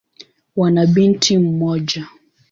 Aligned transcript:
Wana 0.55 0.85
binti 0.85 1.37
mmoja. 1.37 2.07